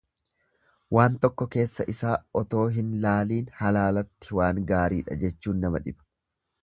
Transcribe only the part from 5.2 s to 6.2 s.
jechuun nama dhiba.